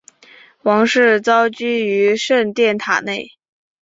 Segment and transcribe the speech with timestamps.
[0.63, 3.37] 王室遭拘于圣殿塔内。